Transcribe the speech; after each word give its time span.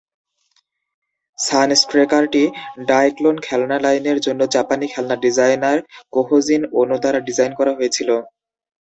সানস্ট্রেকারটি 1.39 2.43
ডায়ক্লোন 2.87 3.35
খেলনা 3.47 3.77
লাইনের 3.85 4.17
জন্য 4.25 4.41
জাপানি 4.55 4.85
খেলনা 4.93 5.15
ডিজাইনার 5.25 5.77
কোহজিন 6.13 6.61
ওনো 6.79 6.95
দ্বারা 7.01 7.19
ডিজাইন 7.27 7.51
করা 7.59 7.71
হয়েছিল। 7.77 8.09